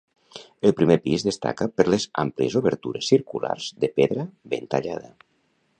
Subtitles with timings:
[0.69, 5.17] El primer pis destaca per les àmplies obertures circulars de pedra ben tallada.